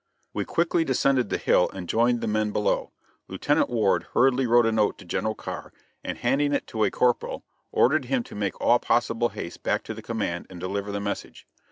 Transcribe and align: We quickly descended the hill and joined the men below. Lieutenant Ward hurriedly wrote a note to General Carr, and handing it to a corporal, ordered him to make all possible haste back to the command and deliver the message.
We 0.33 0.45
quickly 0.45 0.83
descended 0.83 1.29
the 1.29 1.37
hill 1.37 1.69
and 1.75 1.87
joined 1.87 2.21
the 2.21 2.27
men 2.27 2.49
below. 2.49 2.91
Lieutenant 3.27 3.69
Ward 3.69 4.07
hurriedly 4.15 4.47
wrote 4.47 4.65
a 4.65 4.71
note 4.71 4.97
to 4.97 5.05
General 5.05 5.35
Carr, 5.35 5.71
and 6.03 6.17
handing 6.17 6.53
it 6.53 6.65
to 6.69 6.83
a 6.83 6.89
corporal, 6.89 7.43
ordered 7.71 8.05
him 8.05 8.23
to 8.23 8.33
make 8.33 8.59
all 8.59 8.79
possible 8.79 9.29
haste 9.29 9.61
back 9.61 9.83
to 9.83 9.93
the 9.93 10.01
command 10.01 10.47
and 10.49 10.59
deliver 10.59 10.91
the 10.91 10.99
message. 10.99 11.45